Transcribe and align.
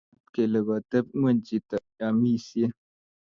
Mwaat 0.07 0.27
kele 0.33 0.59
koteb 0.67 1.05
ngweny 1.17 1.39
chito 1.47 1.77
yoomisie 1.97 2.67